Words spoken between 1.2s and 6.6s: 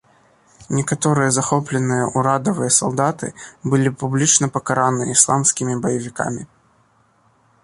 захопленыя ўрадавыя салдаты былі публічна пакараныя ісламскімі баевікамі.